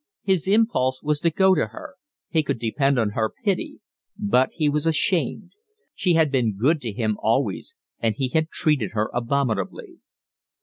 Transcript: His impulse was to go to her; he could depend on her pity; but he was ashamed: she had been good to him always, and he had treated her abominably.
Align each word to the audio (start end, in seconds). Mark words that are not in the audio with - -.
His 0.23 0.47
impulse 0.47 1.03
was 1.03 1.19
to 1.19 1.29
go 1.29 1.53
to 1.53 1.67
her; 1.67 1.93
he 2.27 2.41
could 2.41 2.57
depend 2.57 2.97
on 2.97 3.11
her 3.11 3.31
pity; 3.45 3.81
but 4.17 4.49
he 4.53 4.67
was 4.67 4.87
ashamed: 4.87 5.51
she 5.93 6.13
had 6.15 6.31
been 6.31 6.57
good 6.57 6.81
to 6.81 6.91
him 6.91 7.17
always, 7.21 7.75
and 7.99 8.15
he 8.15 8.29
had 8.29 8.49
treated 8.49 8.93
her 8.93 9.11
abominably. 9.13 9.99